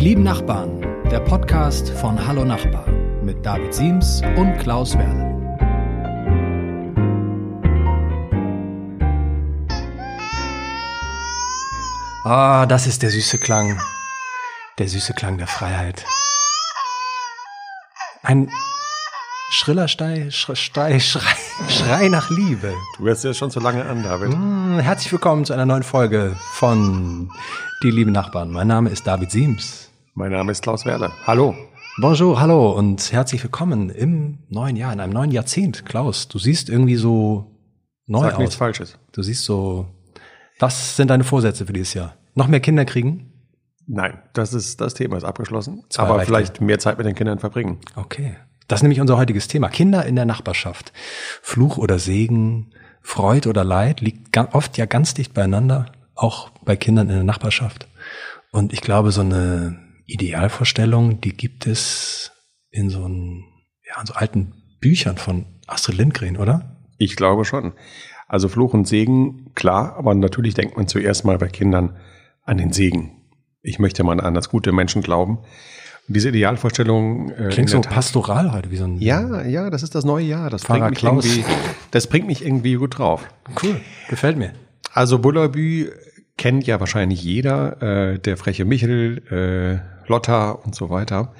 [0.00, 2.88] Die lieben Nachbarn, der Podcast von Hallo Nachbar
[3.22, 5.28] mit David Siems und Klaus Werle.
[12.24, 13.78] Ah, das ist der süße Klang.
[14.78, 16.06] Der süße Klang der Freiheit.
[18.22, 18.50] Ein
[19.50, 21.36] schriller Stei, Schrei, Schrei,
[21.68, 22.72] Schrei nach Liebe.
[22.96, 24.30] Du hörst ja schon so lange an, David.
[24.34, 27.30] Mm, herzlich willkommen zu einer neuen Folge von
[27.82, 28.50] Die lieben Nachbarn.
[28.50, 29.89] Mein Name ist David Siems.
[30.20, 31.10] Mein Name ist Klaus Werle.
[31.26, 31.56] Hallo.
[31.96, 35.86] Bonjour, hallo und herzlich willkommen im neuen Jahr, in einem neuen Jahrzehnt.
[35.86, 37.56] Klaus, du siehst irgendwie so
[38.06, 38.38] neu Sag aus.
[38.38, 38.98] nichts Falsches.
[39.12, 39.86] Du siehst so.
[40.58, 42.16] Was sind deine Vorsätze für dieses Jahr?
[42.34, 43.32] Noch mehr Kinder kriegen?
[43.86, 45.84] Nein, das ist das Thema ist abgeschlossen.
[45.88, 47.78] Zwei Aber vielleicht mehr Zeit mit den Kindern verbringen.
[47.96, 48.36] Okay.
[48.68, 49.70] Das ist nämlich unser heutiges Thema.
[49.70, 50.92] Kinder in der Nachbarschaft.
[51.40, 57.08] Fluch oder Segen, Freud oder Leid liegt oft ja ganz dicht beieinander, auch bei Kindern
[57.08, 57.88] in der Nachbarschaft.
[58.52, 62.32] Und ich glaube, so eine Idealvorstellung, die gibt es
[62.70, 63.44] in so, einen,
[63.86, 66.76] ja, in so alten Büchern von Astrid Lindgren, oder?
[66.98, 67.72] Ich glaube schon.
[68.28, 71.96] Also Fluch und Segen, klar, aber natürlich denkt man zuerst mal bei Kindern
[72.44, 73.16] an den Segen.
[73.62, 75.38] Ich möchte mal an das gute Menschen glauben.
[76.08, 79.82] Und diese Idealvorstellung äh, in Klingt so pastoral heute, wie so ein Ja, ja, das
[79.82, 80.50] ist das neue Jahr.
[80.50, 81.24] Das Pfarrer bringt mich Klaus.
[81.24, 81.44] irgendwie,
[81.90, 83.28] das bringt mich irgendwie gut drauf.
[83.62, 84.52] cool, gefällt mir.
[84.92, 85.90] Also Bullabü
[86.40, 91.34] kennt ja wahrscheinlich jeder, äh, der freche Michel, äh, Lotta und so weiter.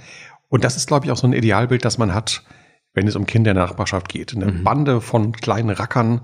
[0.51, 2.45] Und das ist, glaube ich, auch so ein Idealbild, das man hat,
[2.93, 4.37] wenn es um Kinder in der Nachbarschaft geht.
[4.37, 6.21] Eine Bande von kleinen Rackern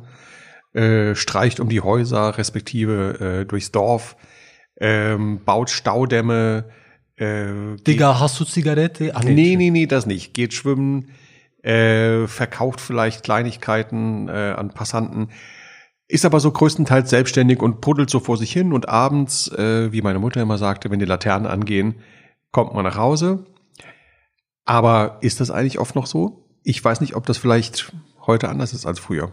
[0.75, 4.15] äh, streicht um die Häuser, respektive äh, durchs Dorf,
[4.79, 6.67] ähm, baut Staudämme.
[7.17, 9.13] Äh, Digga, hast du Zigarette?
[9.15, 10.35] Ach, Nee, nee, nee, das nicht.
[10.35, 11.13] Geht schwimmen,
[11.63, 15.31] äh, verkauft vielleicht Kleinigkeiten äh, an Passanten,
[16.09, 20.03] ist aber so größtenteils selbstständig und puddelt so vor sich hin und abends, äh, wie
[20.03, 21.97] meine Mutter immer sagte, wenn die Laternen angehen,
[22.53, 23.45] kommt man nach Hause.
[24.65, 26.49] Aber ist das eigentlich oft noch so?
[26.63, 27.93] Ich weiß nicht, ob das vielleicht
[28.27, 29.33] heute anders ist als früher.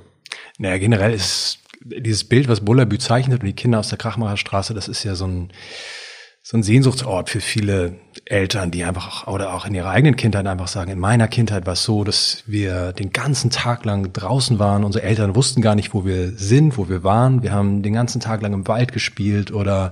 [0.57, 4.87] Naja, generell ist dieses Bild, was Bullabü zeichnet und die Kinder aus der Krachmacherstraße, das
[4.87, 5.51] ist ja so ein,
[6.45, 7.95] so ein Sehnsuchtsort für viele
[8.25, 11.73] Eltern, die einfach oder auch in ihrer eigenen Kindheit einfach sagen, in meiner Kindheit war
[11.73, 14.83] es so, dass wir den ganzen Tag lang draußen waren.
[14.83, 17.43] Unsere Eltern wussten gar nicht, wo wir sind, wo wir waren.
[17.43, 19.91] Wir haben den ganzen Tag lang im Wald gespielt oder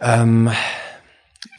[0.00, 0.50] ähm,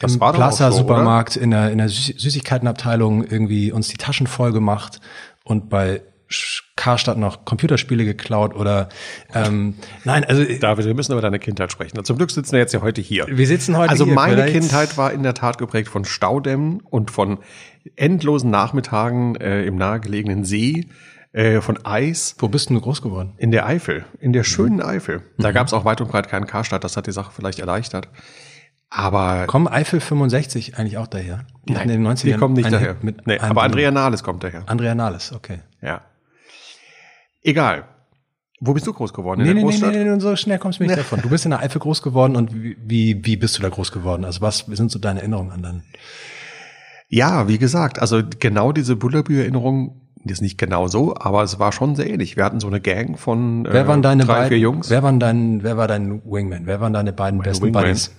[0.00, 3.72] Das im war doch auch Plaza so, Supermarkt in der, in der Süß Süßigkeitenabteilung irgendwie
[3.72, 5.00] uns die Taschen voll gemacht
[5.42, 6.02] und bei
[6.76, 8.88] Karstadt noch Computerspiele geklaut oder
[9.34, 12.02] ähm, nein, also David, wir müssen über deine Kindheit sprechen.
[12.04, 13.26] Zum Glück sitzen wir jetzt ja heute hier.
[13.28, 16.80] wir sitzen heute Also hier, meine vielleicht- Kindheit war in der Tat geprägt von Staudämmen
[16.80, 17.38] und von
[17.94, 20.86] endlosen Nachmittagen äh, im nahegelegenen See,
[21.32, 23.34] äh, von Eis Wo bist denn du groß geworden?
[23.38, 24.32] in der Eifel, in Mhm.
[24.34, 25.22] der schönen Eifel.
[25.38, 28.08] Da gab es auch weit und breit keinen Karstadt, das hat die Sache vielleicht erleichtert.
[28.88, 31.44] Aber Kommen Eifel 65 eigentlich auch daher?
[31.68, 32.96] Die hatten in den 90ern die kommen nicht daher.
[33.24, 34.62] Nee, aber Andrea Nahles kommt daher.
[34.66, 35.58] Andrea Nahles, okay.
[35.82, 36.02] Ja.
[37.46, 37.84] Egal.
[38.60, 39.42] Wo bist du groß geworden?
[39.42, 39.94] Nee, in nee, der nee, Großstadt?
[39.94, 41.20] nee, nee, so schnell kommst du nicht davon.
[41.22, 44.24] Du bist in der Eifel groß geworden und wie, wie, bist du da groß geworden?
[44.24, 45.82] Also was sind so deine Erinnerungen an dann?
[47.08, 51.70] Ja, wie gesagt, also genau diese Bullabü-Erinnerung, die ist nicht genau so, aber es war
[51.70, 52.36] schon sehr ähnlich.
[52.36, 54.90] Wir hatten so eine Gang von äh, Wer waren deine drei, beiden vier Jungs.
[54.90, 56.66] Wer waren dein, wer war dein Wingman?
[56.66, 58.12] Wer waren deine beiden besten Buddies?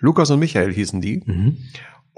[0.00, 1.22] Lukas und Michael hießen die.
[1.24, 1.56] Mhm.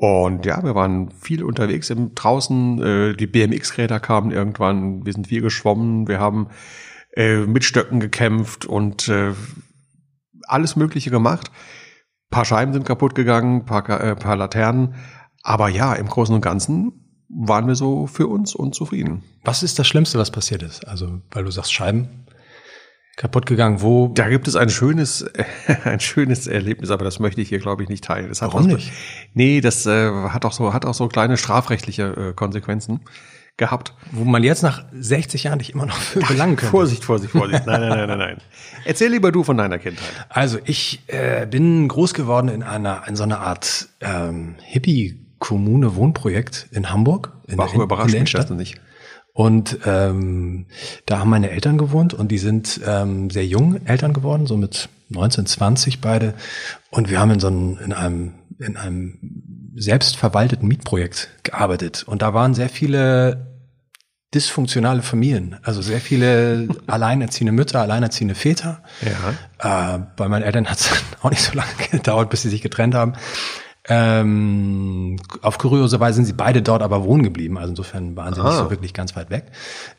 [0.01, 2.81] Und ja, wir waren viel unterwegs im draußen.
[2.81, 5.05] Äh, die BMX-Räder kamen irgendwann.
[5.05, 6.07] Wir sind viel geschwommen.
[6.07, 6.51] Wir haben
[7.17, 9.33] äh, mit Stöcken gekämpft und äh,
[10.47, 11.51] alles Mögliche gemacht.
[12.31, 14.95] paar Scheiben sind kaputt gegangen, paar, äh, paar Laternen.
[15.43, 19.25] Aber ja, im Großen und Ganzen waren wir so für uns und zufrieden.
[19.43, 20.87] Was ist das Schlimmste, was passiert ist?
[20.87, 22.28] Also, weil du sagst Scheiben
[23.19, 23.83] kaputt gegangen.
[23.83, 24.09] Wo?
[24.15, 25.27] Da gibt es ein schönes,
[25.85, 28.29] ein schönes Erlebnis, aber das möchte ich hier, glaube ich, nicht teilen.
[28.31, 28.93] Das hat Warum was- nicht?
[29.35, 33.01] Nee, das äh, hat auch so, hat auch so kleine strafrechtliche äh, Konsequenzen
[33.59, 33.93] gehabt.
[34.13, 36.71] Wo man jetzt nach 60 Jahren dich immer noch für belangen könnte.
[36.71, 37.67] Vorsicht, Vorsicht, Vorsicht.
[37.67, 38.37] Nein, nein, nein, nein, nein.
[38.85, 40.09] Erzähl lieber du von deiner Kindheit.
[40.29, 46.69] Also ich äh, bin groß geworden in einer in so einer Art ähm, Hippie-Kommune Wohnprojekt
[46.71, 47.33] in Hamburg.
[47.49, 48.81] In Warum in, überrascht der mich das denn nicht?
[49.39, 50.67] Und ähm,
[51.07, 54.89] da haben meine Eltern gewohnt und die sind ähm, sehr jung Eltern geworden, so mit
[55.11, 56.35] 19, 20 beide.
[56.91, 62.03] Und wir haben in so einem, in einem, in einem selbstverwalteten Mietprojekt gearbeitet.
[62.03, 63.47] Und da waren sehr viele
[64.35, 68.83] dysfunktionale Familien, also sehr viele alleinerziehende Mütter, alleinerziehende Väter.
[69.61, 69.95] Ja.
[69.95, 70.91] Äh, bei meinen Eltern hat es
[71.23, 73.13] auch nicht so lange gedauert, bis sie sich getrennt haben.
[73.91, 77.57] Ähm, auf kuriose Weise sind sie beide dort aber wohnen geblieben.
[77.57, 78.45] Also insofern waren sie ah.
[78.45, 79.47] nicht so wirklich ganz weit weg.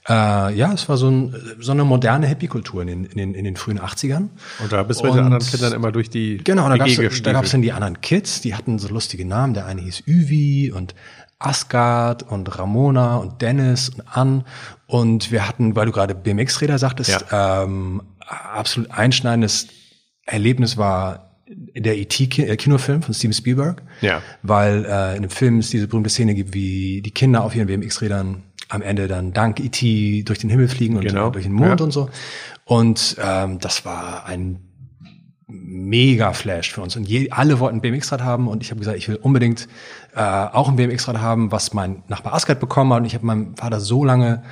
[0.08, 3.44] Äh, ja, es war so, ein, so eine moderne Hippie-Kultur in den, in, den, in
[3.46, 4.30] den frühen 80ern.
[4.60, 7.22] Und da bist du mit den anderen Kindern immer durch die Genau, da gab es
[7.24, 9.56] da gab's dann die anderen Kids, die hatten so lustige Namen.
[9.56, 10.94] Der eine hieß Üvi und
[11.40, 14.44] Asgard und Ramona und Dennis und Ann.
[14.86, 17.64] Und wir hatten, weil du gerade BMX-Räder sagtest, ja.
[17.64, 19.68] ähm, absolut einschneidendes
[20.26, 23.82] Erlebnis war der E.T.-Kinofilm von Steven Spielberg.
[24.02, 24.22] Ja.
[24.44, 27.68] Weil äh, in dem Film es diese berühmte Szene gibt, wie die Kinder auf ihren
[27.68, 30.24] BMX-Rädern am Ende dann dank E.T.
[30.24, 31.32] durch den Himmel fliegen und genau.
[31.32, 31.86] durch den Mond ja.
[31.86, 32.10] und so.
[32.66, 34.60] Und ähm, das war ein
[35.48, 36.96] mega Flash für uns.
[36.96, 39.68] Und je, alle wollten BMX-Rad haben und ich habe gesagt, ich will unbedingt
[40.16, 43.00] äh, auch ein BMX-Rad haben, was mein Nachbar Asgard bekommen hat.
[43.00, 44.44] Und ich habe meinem Vater so lange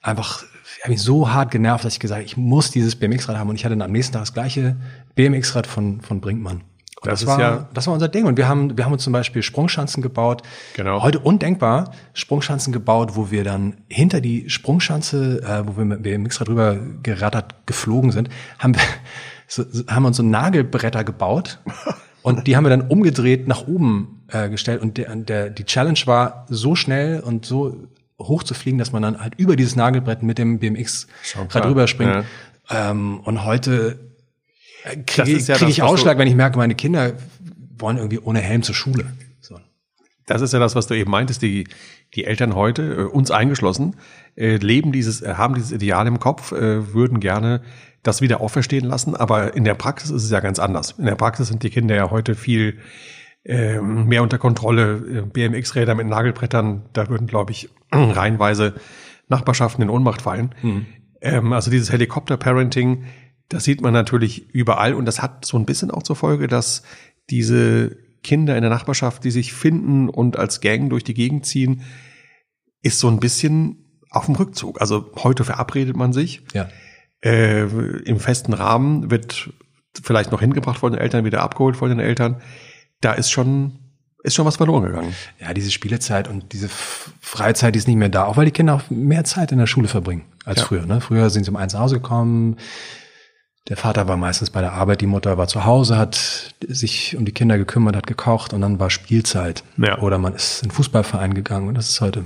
[0.00, 0.44] einfach
[0.76, 3.48] ich habe mich so hart genervt, dass ich gesagt habe, ich muss dieses BMX-Rad haben.
[3.48, 4.76] Und ich hatte dann am nächsten Tag das gleiche
[5.14, 6.62] BMX-Rad von, von Brinkmann.
[7.02, 8.26] Das, das, war, ja das war unser Ding.
[8.26, 10.42] Und wir haben, wir haben uns zum Beispiel Sprungschanzen gebaut.
[10.74, 11.02] Genau.
[11.02, 16.48] Heute undenkbar, Sprungschanzen gebaut, wo wir dann hinter die Sprungschanze, äh, wo wir mit BMX-Rad
[16.48, 18.28] drüber gerattert geflogen sind,
[18.58, 18.82] haben wir,
[19.46, 21.60] so, haben uns so Nagelbretter gebaut.
[22.22, 24.82] Und die haben wir dann umgedreht nach oben äh, gestellt.
[24.82, 27.88] Und der, der, die Challenge war so schnell und so
[28.18, 32.24] hoch zu fliegen, dass man dann halt über dieses Nagelbrett mit dem BMX-Rad drüber springt.
[32.70, 32.90] Ja.
[32.90, 33.98] Ähm, und heute
[35.06, 37.14] kriege ja krieg ich Ausschlag, wenn ich merke, meine Kinder
[37.78, 39.06] wollen irgendwie ohne Helm zur Schule.
[39.40, 39.58] So.
[40.26, 41.42] Das ist ja das, was du eben meintest.
[41.42, 41.68] Die,
[42.14, 43.96] die Eltern heute, äh, uns eingeschlossen,
[44.36, 47.62] äh, leben dieses, äh, haben dieses Ideal im Kopf, äh, würden gerne
[48.02, 49.14] das wieder auferstehen lassen.
[49.14, 50.92] Aber in der Praxis ist es ja ganz anders.
[50.98, 52.78] In der Praxis sind die Kinder ja heute viel
[53.44, 55.24] äh, mehr unter Kontrolle.
[55.26, 58.74] Äh, BMX-Räder mit Nagelbrettern, da würden, glaube ich, reihenweise
[59.28, 60.54] Nachbarschaften in Ohnmacht fallen.
[60.62, 60.86] Mhm.
[61.20, 63.04] Ähm, also dieses Helikopter-Parenting,
[63.48, 66.82] das sieht man natürlich überall und das hat so ein bisschen auch zur Folge, dass
[67.30, 71.82] diese Kinder in der Nachbarschaft, die sich finden und als Gang durch die Gegend ziehen,
[72.82, 74.80] ist so ein bisschen auf dem Rückzug.
[74.80, 76.42] Also heute verabredet man sich.
[76.52, 76.68] Ja.
[77.22, 79.50] Äh, Im festen Rahmen wird
[80.02, 82.40] vielleicht noch hingebracht von den Eltern, wieder abgeholt von den Eltern.
[83.00, 83.78] Da ist schon
[84.28, 85.14] ist schon was verloren gegangen.
[85.40, 88.74] Ja, diese Spielezeit und diese Freizeit, die ist nicht mehr da, auch weil die Kinder
[88.74, 90.66] auch mehr Zeit in der Schule verbringen als ja.
[90.66, 90.86] früher.
[90.86, 91.00] Ne?
[91.00, 92.56] Früher sind sie um eins nach Hause gekommen,
[93.68, 97.26] der Vater war meistens bei der Arbeit, die Mutter war zu Hause, hat sich um
[97.26, 99.62] die Kinder gekümmert, hat gekocht und dann war Spielzeit.
[99.76, 99.98] Ja.
[99.98, 102.24] Oder man ist in den Fußballverein gegangen und das ist heute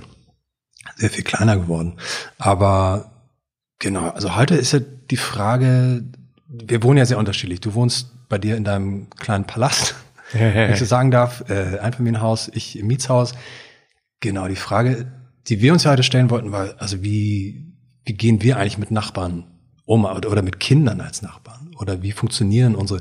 [0.96, 1.99] sehr viel kleiner geworden.
[2.38, 3.10] Aber
[3.81, 6.04] genau, also heute ist ja die Frage,
[6.46, 7.60] wir wohnen ja sehr unterschiedlich.
[7.60, 9.96] Du wohnst bei dir in deinem kleinen Palast,
[10.32, 13.34] wenn ich so sagen darf, äh, Einfamilienhaus, ich im Mietshaus.
[14.20, 15.06] Genau, die Frage,
[15.49, 17.73] die wir uns ja heute stellen wollten, war, also wie,
[18.05, 19.44] wie gehen wir eigentlich mit Nachbarn
[19.84, 21.70] um oder mit Kindern als Nachbarn?
[21.79, 23.00] Oder wie funktionieren unsere,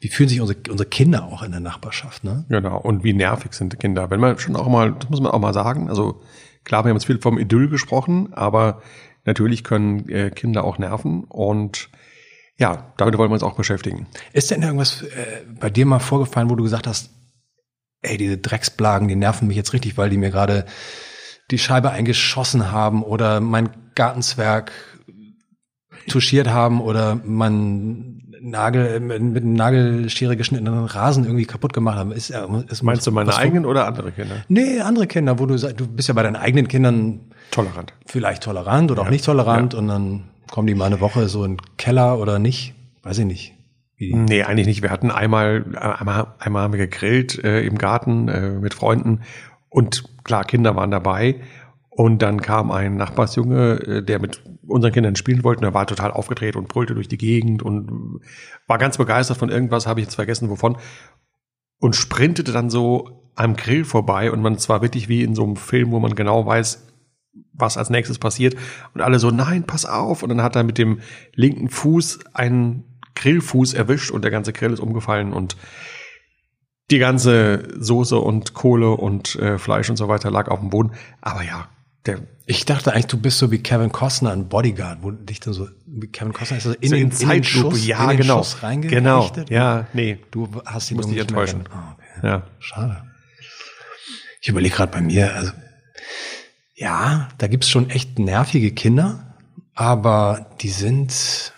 [0.00, 2.24] wie fühlen sich unsere, unsere Kinder auch in der Nachbarschaft?
[2.24, 2.46] Ne?
[2.48, 4.10] Genau, und wie nervig sind die Kinder?
[4.10, 6.22] Wenn man schon auch mal, das muss man auch mal sagen, also
[6.64, 8.80] klar, wir haben jetzt viel vom Idyll gesprochen, aber
[9.24, 11.90] natürlich können äh, Kinder auch nerven und
[12.58, 14.06] ja, damit wollen wir uns auch beschäftigen.
[14.32, 17.10] Ist denn irgendwas äh, bei dir mal vorgefallen, wo du gesagt hast,
[18.02, 20.66] ey, diese Drecksblagen, die nerven mich jetzt richtig, weil die mir gerade
[21.50, 24.72] die Scheibe eingeschossen haben oder mein Gartenzwerg
[26.08, 32.12] touchiert haben oder man Nagel mit, mit einem Nagelschere geschnittenen Rasen irgendwie kaputt gemacht haben.
[32.12, 32.30] Ist,
[32.68, 34.36] ist Meinst du meine eigenen oder andere Kinder?
[34.48, 37.20] Nee, andere Kinder, wo du sagst, du bist ja bei deinen eigenen Kindern
[37.50, 37.92] tolerant.
[38.06, 39.08] Vielleicht tolerant oder ja.
[39.08, 39.78] auch nicht tolerant ja.
[39.78, 42.74] und dann kommen die mal eine Woche so in den Keller oder nicht.
[43.02, 43.54] Weiß ich nicht.
[43.96, 44.14] Wie?
[44.14, 44.82] Nee, eigentlich nicht.
[44.82, 49.22] Wir hatten einmal, einmal, einmal haben wir gegrillt äh, im Garten äh, mit Freunden
[49.68, 51.40] und klar, Kinder waren dabei.
[51.90, 55.86] Und dann kam ein Nachbarsjunge, äh, der mit unseren Kindern spielen wollte, und er war
[55.86, 58.20] total aufgedreht und brüllte durch die Gegend und
[58.66, 60.76] war ganz begeistert von irgendwas, habe ich jetzt vergessen wovon,
[61.80, 65.56] und sprintete dann so am Grill vorbei und man zwar wirklich wie in so einem
[65.56, 66.87] Film, wo man genau weiß,
[67.58, 68.56] was als nächstes passiert
[68.94, 71.00] und alle so, nein, pass auf und dann hat er mit dem
[71.34, 72.84] linken Fuß einen
[73.14, 75.56] Grillfuß erwischt und der ganze Grill ist umgefallen und
[76.90, 80.92] die ganze Soße und Kohle und äh, Fleisch und so weiter lag auf dem Boden.
[81.20, 81.68] Aber ja,
[82.06, 85.52] der, ich dachte eigentlich, du bist so wie Kevin Costner ein Bodyguard, wo dich dann
[85.52, 88.16] so, wie Kevin Costner ist so in, so in, in den Schuss, ja, in den
[88.18, 90.18] genau, Schuss Genau, ja, nee.
[90.30, 91.64] Du hast ihn musst dich enttäuschen.
[91.70, 92.26] Oh, okay.
[92.26, 92.42] Ja.
[92.58, 93.02] Schade.
[94.40, 95.52] Ich überlege gerade bei mir, also,
[96.78, 99.34] ja, da gibt's schon echt nervige Kinder,
[99.74, 101.52] aber die sind,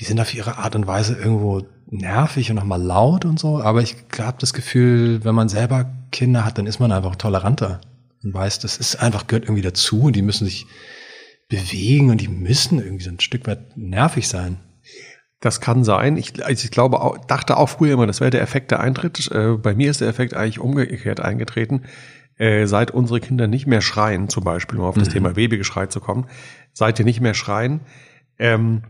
[0.00, 3.80] die sind auf ihre Art und Weise irgendwo nervig und nochmal laut und so, aber
[3.80, 7.80] ich habe das Gefühl, wenn man selber Kinder hat, dann ist man einfach toleranter
[8.24, 10.66] und weiß, das ist einfach, gehört irgendwie dazu und die müssen sich
[11.48, 14.58] bewegen und die müssen irgendwie so ein Stück weit nervig sein.
[15.38, 16.16] Das kann sein.
[16.16, 19.30] Ich, also ich glaube, auch, dachte auch früher immer, das wäre der Effekt, der eintritt.
[19.30, 21.82] Äh, bei mir ist der Effekt eigentlich umgekehrt eingetreten.
[22.36, 25.12] Äh, seit unsere Kinder nicht mehr schreien, zum Beispiel, um auf das mhm.
[25.12, 26.26] Thema Babygeschrei zu kommen,
[26.72, 27.80] seit die nicht mehr schreien,
[28.38, 28.82] ähm,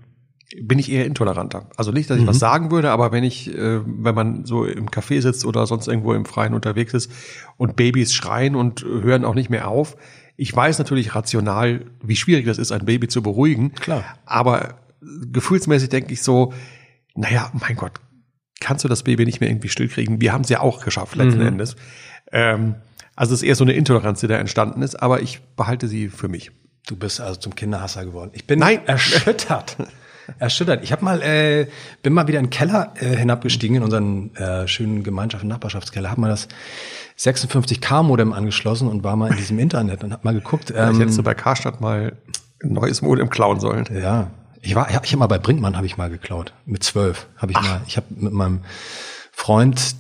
[0.63, 1.69] bin ich eher intoleranter.
[1.77, 2.29] Also nicht, dass ich mhm.
[2.29, 5.89] was sagen würde, aber wenn ich, äh, wenn man so im Café sitzt oder sonst
[5.89, 7.11] irgendwo im Freien unterwegs ist
[7.57, 9.97] und Babys schreien und hören auch nicht mehr auf,
[10.37, 13.73] ich weiß natürlich rational, wie schwierig das ist, ein Baby zu beruhigen.
[13.75, 14.05] Klar.
[14.25, 16.53] Aber gefühlsmäßig denke ich so,
[17.15, 17.93] naja, mein Gott,
[18.61, 20.21] kannst du das Baby nicht mehr irgendwie stillkriegen?
[20.21, 21.49] Wir haben es ja auch geschafft, letzten mhm.
[21.49, 21.77] Endes.
[22.33, 22.77] Ähm,
[23.17, 26.09] also es ist eher so eine Intoleranz, die da entstanden ist, aber ich behalte sie
[26.09, 26.51] für mich.
[26.87, 28.31] Du bist also zum Kinderhasser geworden.
[28.35, 28.81] Ich bin Nein.
[28.87, 29.77] erschüttert.
[30.39, 30.83] erschüttert.
[30.83, 31.67] Ich habe mal, äh,
[32.03, 36.11] bin mal wieder in den Keller äh, hinabgestiegen, in unseren äh, schönen Gemeinschafts- und Nachbarschaftskeller,
[36.11, 36.49] habe mal das
[37.19, 40.73] 56K-Modem angeschlossen und war mal in diesem Internet und habe mal geguckt.
[40.77, 42.17] Ähm, ich hättest du bei Karstadt mal
[42.63, 43.87] ein neues Modem klauen sollen.
[43.95, 44.31] Ja,
[44.61, 46.53] ich war, ich habe mal bei Brinkmann habe ich mal geklaut.
[46.65, 47.69] Mit zwölf habe ich Ach.
[47.69, 47.81] mal.
[47.87, 48.61] Ich habe mit meinem
[49.31, 49.97] Freund,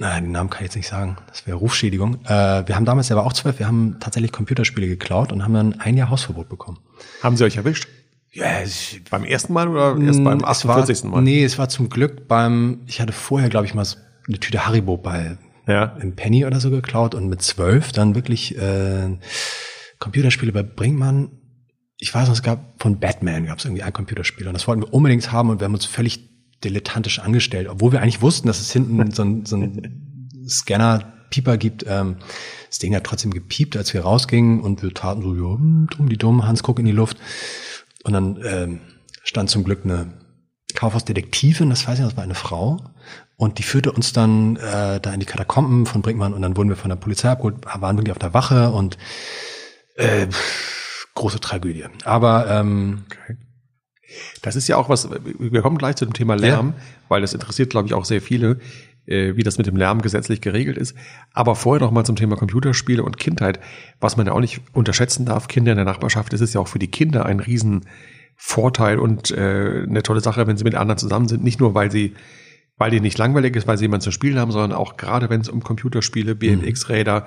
[0.00, 2.24] nein, den Namen kann ich jetzt nicht sagen, das wäre Rufschädigung.
[2.24, 5.54] Äh, wir haben damals, er war auch zwölf, wir haben tatsächlich Computerspiele geklaut und haben
[5.54, 6.78] dann ein Jahr Hausverbot bekommen.
[7.22, 7.86] Haben sie euch erwischt?
[8.32, 11.04] Ja, ich, beim ersten Mal oder erst beim 48.
[11.04, 11.22] War, Mal?
[11.22, 14.66] Nee, es war zum Glück beim, ich hatte vorher, glaube ich, mal so eine Tüte
[14.66, 15.96] Haribo bei ja.
[16.00, 19.18] im Penny oder so geklaut und mit zwölf dann wirklich äh,
[19.98, 21.30] Computerspiele bei Brinkmann
[22.00, 24.82] ich weiß noch, es gab von Batman gab es irgendwie ein Computerspiel und das wollten
[24.82, 26.29] wir unbedingt haben und wir haben uns völlig
[26.64, 31.84] dilettantisch angestellt, obwohl wir eigentlich wussten, dass es hinten so ein, so ein Scanner-Pieper gibt.
[31.86, 32.16] Ähm,
[32.68, 35.40] das Ding hat trotzdem gepiept, als wir rausgingen und wir taten so, ja,
[35.96, 37.16] dumm die dumm, Hans guck in die Luft.
[38.04, 38.80] Und dann ähm,
[39.22, 40.12] stand zum Glück eine
[40.74, 42.78] Kaufhausdetektivin, das weiß ich noch, das war eine Frau.
[43.36, 46.68] Und die führte uns dann äh, da in die Katakomben von Brinkmann und dann wurden
[46.68, 48.98] wir von der Polizei abgeholt, waren wirklich auf der Wache und
[49.94, 50.26] äh,
[51.14, 51.86] große Tragödie.
[52.04, 53.36] Aber ähm, okay.
[54.42, 56.82] Das ist ja auch was, wir kommen gleich zu dem Thema Lärm, ja.
[57.08, 58.58] weil das interessiert, glaube ich, auch sehr viele,
[59.06, 60.94] äh, wie das mit dem Lärm gesetzlich geregelt ist.
[61.32, 63.60] Aber vorher noch mal zum Thema Computerspiele und Kindheit,
[64.00, 66.68] was man ja auch nicht unterschätzen darf, Kinder in der Nachbarschaft, das ist ja auch
[66.68, 71.28] für die Kinder ein Riesenvorteil und äh, eine tolle Sache, wenn sie mit anderen zusammen
[71.28, 72.14] sind, nicht nur, weil sie
[72.80, 75.42] weil die nicht langweilig ist, weil sie jemanden zu spielen haben, sondern auch gerade wenn
[75.42, 77.26] es um Computerspiele, BMX-Räder,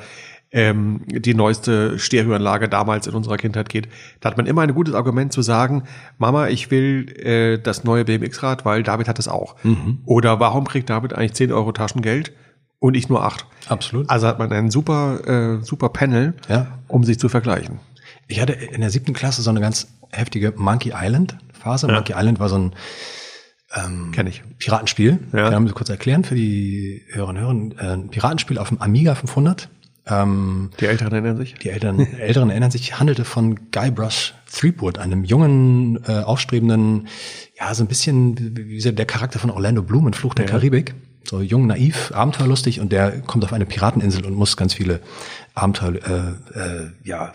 [0.53, 3.89] ähm, die neueste Stereoanlage damals in unserer Kindheit geht,
[4.21, 5.83] da hat man immer ein gutes Argument zu sagen,
[6.19, 9.55] Mama, ich will äh, das neue BMX-Rad, weil David hat es auch.
[9.63, 9.99] Mhm.
[10.05, 12.31] Oder warum kriegt David eigentlich 10 Euro Taschengeld
[12.79, 13.45] und ich nur 8?
[13.67, 14.09] Absolut.
[14.09, 15.27] Also hat man ein super,
[15.59, 16.67] äh, super Panel, ja.
[16.87, 17.79] um sich zu vergleichen.
[18.27, 21.87] Ich hatte in der siebten Klasse so eine ganz heftige Monkey Island Phase.
[21.87, 21.93] Ja.
[21.93, 22.75] Monkey Island war so ein
[23.75, 24.43] ähm, Kenn ich.
[24.59, 25.17] Piratenspiel.
[25.33, 25.49] Ja.
[25.49, 27.89] Kann ich kurz erklären für die Hörerinnen und Hörer.
[27.89, 29.69] Äh, ein Piratenspiel auf dem Amiga 500
[30.05, 31.55] ähm, die Älteren erinnern sich?
[31.55, 37.07] Die Älteren, Älteren erinnern sich, handelte von Guybrush Threepwood, einem jungen, äh, aufstrebenden,
[37.59, 40.51] ja, so ein bisschen wie der Charakter von Orlando Bloom in Fluch der ja.
[40.51, 40.93] Karibik.
[41.25, 44.99] So jung, naiv, abenteuerlustig und der kommt auf eine Pirateninsel und muss ganz viele
[45.53, 47.33] Abenteuer äh, äh, ja,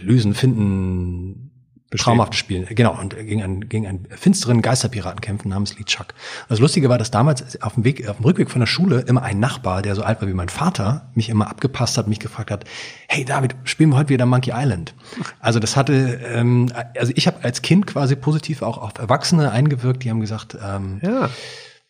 [0.00, 1.51] lösen, finden,
[1.98, 2.66] traumhaftes Spiel.
[2.66, 6.08] Genau, und gegen einen, gegen einen finsteren Geisterpiraten kämpfen namens Lee Chuck.
[6.42, 9.00] Und das Lustige war, dass damals auf dem Weg, auf dem Rückweg von der Schule
[9.00, 12.20] immer ein Nachbar, der so alt war wie mein Vater, mich immer abgepasst hat, mich
[12.20, 12.64] gefragt hat,
[13.08, 14.94] hey David, spielen wir heute wieder Monkey Island?
[15.40, 20.04] Also das hatte, ähm, also ich habe als Kind quasi positiv auch auf Erwachsene eingewirkt,
[20.04, 21.28] die haben gesagt, ähm, ja.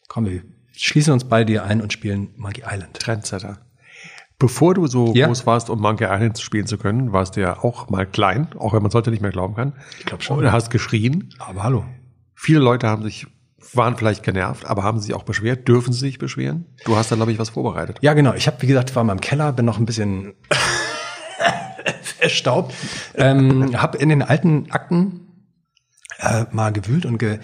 [0.09, 0.43] komm, wir
[0.73, 2.99] schließen uns bei dir ein und spielen Monkey Island.
[2.99, 3.59] Trendsetter.
[4.43, 5.29] Bevor du so ja.
[5.29, 8.73] groß warst, um Monkey Island spielen zu können, warst du ja auch mal klein, auch
[8.73, 9.73] wenn man sollte nicht mehr glauben kann.
[10.01, 10.37] Ich glaube schon.
[10.37, 11.33] Und hast geschrien.
[11.39, 11.85] Aber hallo.
[12.35, 13.29] Viele Leute haben sich,
[13.73, 15.69] waren vielleicht genervt, aber haben sich auch beschwert.
[15.69, 16.67] Dürfen sie sich beschweren?
[16.85, 17.99] Du hast da, glaube ich, was vorbereitet.
[18.01, 18.35] Ja, genau.
[18.35, 20.35] Ich habe, wie gesagt, war mal im Keller, bin noch ein bisschen
[22.03, 22.75] verstaubt.
[23.15, 25.21] ähm, habe in den alten Akten
[26.19, 27.39] äh, mal gewühlt und ge,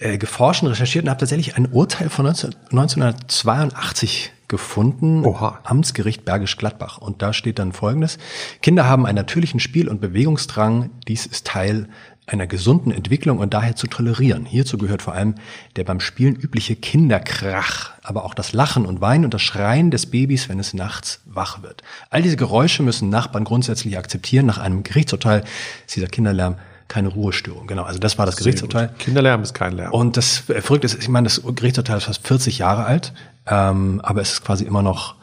[0.00, 5.24] äh, geforscht und recherchiert und habe tatsächlich ein Urteil von 19, 1982 gefunden.
[5.24, 5.60] Oha.
[5.64, 6.98] Amtsgericht Bergisch Gladbach.
[6.98, 8.18] Und da steht dann Folgendes.
[8.62, 10.90] Kinder haben einen natürlichen Spiel- und Bewegungsdrang.
[11.06, 11.88] Dies ist Teil
[12.26, 14.46] einer gesunden Entwicklung und daher zu tolerieren.
[14.46, 15.34] Hierzu gehört vor allem
[15.76, 20.06] der beim Spielen übliche Kinderkrach, aber auch das Lachen und Weinen und das Schreien des
[20.06, 21.82] Babys, wenn es nachts wach wird.
[22.08, 24.46] All diese Geräusche müssen Nachbarn grundsätzlich akzeptieren.
[24.46, 25.44] Nach einem Gerichtsurteil
[25.86, 26.56] ist dieser Kinderlärm
[26.88, 27.66] keine Ruhestörung.
[27.66, 28.94] Genau, also das war das Gerichtsurteil.
[28.98, 29.92] Kinderlärm ist kein Lärm.
[29.92, 33.12] Und das Verrückte ist, ich meine, das Gerichtsurteil ist fast 40 Jahre alt,
[33.46, 35.16] ähm, aber es ist quasi immer noch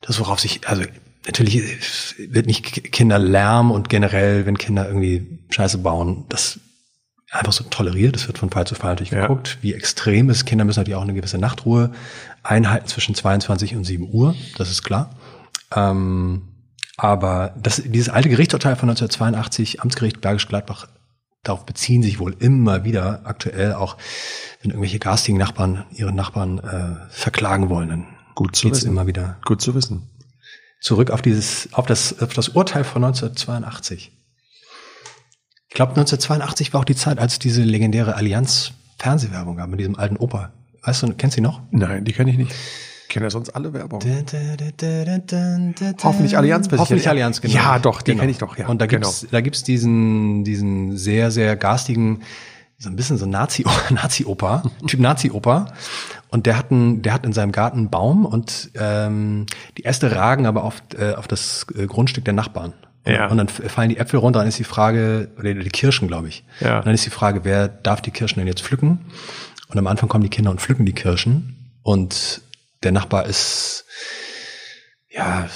[0.00, 0.82] das, worauf sich, also
[1.26, 1.62] natürlich
[2.18, 6.58] wird nicht Kinderlärm und generell, wenn Kinder irgendwie Scheiße bauen, das
[7.30, 8.14] einfach so toleriert.
[8.14, 9.22] Das wird von Fall zu Fall natürlich ja.
[9.22, 10.44] geguckt, wie extrem ist.
[10.44, 11.92] Kinder müssen natürlich auch eine gewisse Nachtruhe
[12.42, 15.10] einhalten zwischen 22 und 7 Uhr, das ist klar.
[15.74, 16.42] Ähm,
[16.96, 20.88] aber das, dieses alte Gerichtsurteil von 1982, Amtsgericht Bergisch Gladbach,
[21.42, 23.96] darauf beziehen sich wohl immer wieder aktuell auch,
[24.60, 28.88] wenn irgendwelche garstigen Nachbarn ihre Nachbarn äh, verklagen wollen, dann Gut zu wissen.
[28.88, 30.08] immer wieder Gut zu wissen.
[30.80, 34.12] zurück auf dieses, auf das, auf das Urteil von 1982.
[35.68, 39.98] Ich glaube, 1982 war auch die Zeit, als diese legendäre Allianz Fernsehwerbung gab mit diesem
[39.98, 40.52] alten Opa.
[40.82, 41.60] Weißt du, kennst du ihn noch?
[41.70, 42.54] Nein, die kenne ich nicht.
[43.12, 44.00] Ich kenne ja sonst alle Werbung.
[46.02, 46.66] Hoffentlich Allianz.
[46.74, 47.52] Hoffentlich Allianz, genau.
[47.54, 48.20] Ja, doch, die Genau.
[48.22, 48.56] kenne ich doch.
[48.56, 49.06] Ja, Und da genau.
[49.08, 52.22] gibt's, da gibt's diesen, diesen sehr, sehr garstigen,
[52.78, 55.74] so ein bisschen so Nazi, Nazi-Opa, Typ Nazi-Opa.
[56.30, 59.44] Und der hat, einen, der hat in seinem Garten einen Baum und ähm,
[59.76, 62.72] die Äste ragen aber auf, äh, auf das äh, Grundstück der Nachbarn.
[63.04, 63.26] Und, Ja.
[63.28, 66.44] und dann fallen die Äpfel runter, dann ist die Frage, oder die Kirschen, glaube ich.
[66.60, 66.78] Ja.
[66.78, 69.00] Und dann ist die Frage, wer darf die Kirschen denn jetzt pflücken?
[69.68, 71.58] Und am Anfang kommen die Kinder und pflücken die Kirschen.
[71.82, 72.40] Und
[72.82, 73.84] der Nachbar ist,
[75.10, 75.48] ja,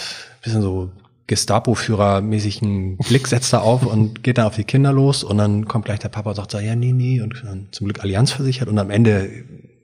[0.43, 0.93] bisschen so
[1.27, 5.85] Gestapo-Führer-mäßigen Blick setzt er auf und geht dann auf die Kinder los und dann kommt
[5.87, 8.69] gleich der Papa und sagt so, ja, nee, nee, und dann zum Glück Allianz versichert
[8.69, 9.29] und am Ende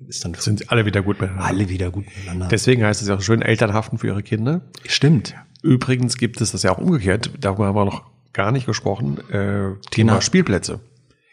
[0.09, 1.47] ist dann Sind alle wieder gut miteinander.
[1.47, 2.49] alle wieder gut miteinander.
[2.49, 4.61] Deswegen heißt es ja auch schön, Eltern haften für ihre Kinder.
[4.87, 5.35] Stimmt.
[5.63, 7.31] Übrigens gibt es das ja auch umgekehrt.
[7.41, 9.19] Darüber haben wir noch gar nicht gesprochen.
[9.31, 10.21] Äh, Thema.
[10.21, 10.81] Spielplätze.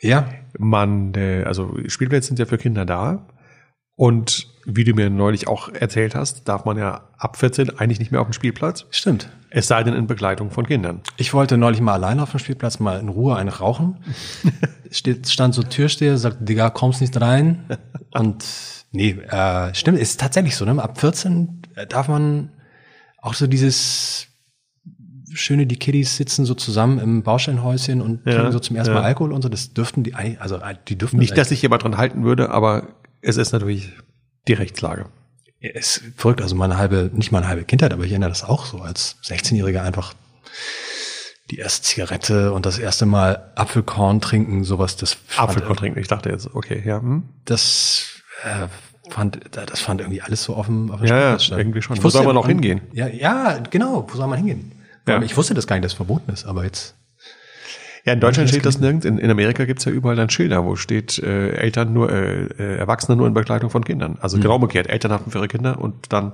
[0.02, 3.28] Ja, Man, äh, also Spielplätze sind ja für Kinder da.
[3.96, 8.12] Und wie du mir neulich auch erzählt hast, darf man ja ab 14 eigentlich nicht
[8.12, 8.86] mehr auf den Spielplatz.
[8.92, 9.30] stimmt.
[9.52, 11.02] Es sei denn in Begleitung von Kindern.
[11.18, 13.98] Ich wollte neulich mal alleine auf dem Spielplatz mal in Ruhe eine rauchen.
[14.92, 17.66] Stand so Türsteher, sagt, Digga, kommst nicht rein.
[18.12, 18.46] Und
[18.92, 20.82] nee, äh, stimmt, ist tatsächlich so, ne?
[20.82, 22.52] Ab 14 darf man
[23.22, 24.28] auch so dieses
[25.34, 29.00] schöne, die Kiddies sitzen so zusammen im Bausteinhäuschen und Ja, trinken so zum ersten ja.
[29.00, 29.50] Mal Alkohol und so.
[29.50, 32.50] Das dürften die, also äh, die dürfen Nicht, das dass sich jemand dran halten würde,
[32.52, 32.88] aber
[33.22, 33.92] es ist natürlich
[34.50, 35.06] die Rechtslage.
[35.62, 36.42] Ist verrückt.
[36.42, 39.82] Also meine halbe, nicht meine halbe Kindheit, aber ich erinnere das auch so als 16-Jähriger
[39.82, 40.14] einfach
[41.52, 46.00] die erste Zigarette und das erste Mal Apfelkorn trinken, sowas, das fand, Apfelkorn trinken.
[46.00, 47.02] Ich dachte jetzt, okay, ja.
[47.02, 47.24] Hm?
[47.46, 48.68] das äh,
[49.12, 50.92] fand, das fand irgendwie alles so offen.
[50.92, 51.98] Auf Ja, ja, irgendwie schon.
[51.98, 52.82] Ich Wo soll man noch hingehen?
[52.94, 54.08] Ja, ja, genau.
[54.08, 54.72] Wo soll man hingehen?
[55.08, 55.22] Ja.
[55.22, 56.96] Ich wusste das gar nicht, dass es verboten ist, aber jetzt.
[58.06, 59.06] Ja, in Deutschland steht das nirgends.
[59.06, 62.78] In, in Amerika gibt's ja überall dann Schilder, wo steht äh, Eltern nur, äh, äh,
[62.78, 64.18] Erwachsene nur in Begleitung von Kindern.
[64.22, 64.88] Also genau umgekehrt.
[64.88, 66.34] Eltern haften für ihre Kinder und dann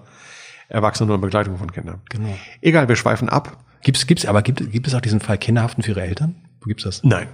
[0.68, 2.02] Erwachsene nur in Begleitung von Kindern.
[2.10, 2.38] Genau.
[2.62, 3.58] Egal, wir schweifen ab.
[3.82, 6.36] Gibt's, gibt's, aber gibt, gibt es auch diesen Fall Kinderhaften für ihre Eltern?
[6.62, 7.04] Wo gibt's das?
[7.04, 7.28] Nein.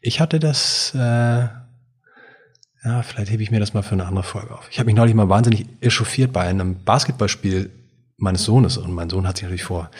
[0.00, 4.54] Ich hatte das, äh, ja, vielleicht hebe ich mir das mal für eine andere Folge
[4.54, 4.68] auf.
[4.70, 7.70] Ich habe mich neulich mal wahnsinnig echauffiert bei einem Basketballspiel
[8.18, 9.90] meines Sohnes und mein Sohn hat sich natürlich vor,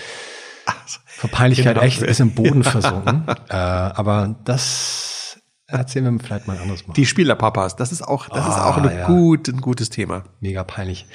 [1.06, 1.86] vor Peinlichkeit Genau.
[1.86, 3.24] echt ist im Boden versunken.
[3.48, 6.94] äh, aber das erzählen wir vielleicht mal ein anderes Mal.
[6.94, 9.06] Die Spielerpapas, das ist auch, das ist Ah, auch eine ja.
[9.06, 10.24] gut, ein gutes Thema.
[10.40, 11.06] Mega peinlich.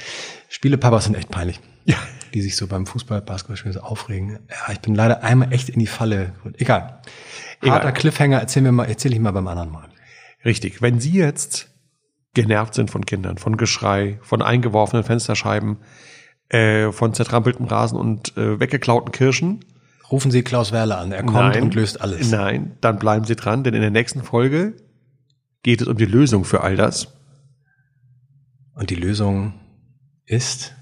[0.50, 1.60] Spielepapas sind echt peinlich.
[1.86, 1.96] Ja.
[2.34, 4.40] Die sich so beim Fußball, Basketballspiel so aufregen.
[4.50, 6.34] Ja, ich bin leider einmal echt in die Falle.
[6.58, 7.02] Egal.
[7.62, 7.76] Egal.
[7.76, 9.88] Harter Cliffhanger, erzähl mir mal, erzähl ich mal beim anderen Mal.
[10.44, 10.82] Richtig.
[10.82, 11.70] Wenn Sie jetzt
[12.34, 15.78] genervt sind von Kindern, von Geschrei, von eingeworfenen Fensterscheiben,
[16.52, 19.64] äh, von zertrampeltem Rasen und äh, weggeklauten Kirschen,
[20.12, 22.32] Rufen Sie Klaus Werle an, er kommt und löst alles.
[22.32, 24.74] Nein, dann bleiben Sie dran, denn in der nächsten Folge
[25.64, 27.08] geht es um die Lösung für all das.
[28.74, 29.54] Und die Lösung
[30.26, 30.74] ist,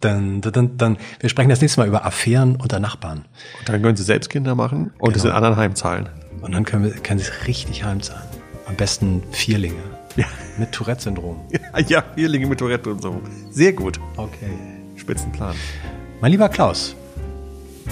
[0.00, 3.26] dann, dann, dann, wir sprechen das nächste Mal über Affären unter Nachbarn.
[3.58, 5.32] Und dann können Sie selbst Kinder machen und es Genau.
[5.34, 6.08] in anderen heimzahlen.
[6.40, 8.26] Und dann können wir, können Sie es richtig heimzahlen.
[8.66, 9.82] Am besten Vierlinge.
[10.16, 10.26] Ja,
[10.58, 11.40] Mit Tourette-Syndrom.
[11.88, 13.20] ja Vierlinge mit Tourette und so.
[13.50, 14.00] Sehr gut.
[14.16, 14.81] Okay.
[15.02, 15.54] Spitzenplan.
[16.20, 16.94] Mein lieber Klaus,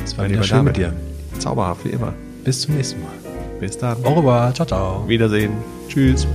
[0.05, 0.67] es war Mein wieder lieber schön David.
[0.67, 1.41] mit dir.
[1.41, 2.15] Zauberhaft wie immer.
[2.45, 3.11] Bis zum nächsten Mal.
[3.59, 4.03] Bis dann.
[4.05, 4.55] Au revoir.
[4.55, 5.09] Ciao, ciao.
[5.09, 5.53] Wiedersehen.
[5.89, 6.27] Tschüss.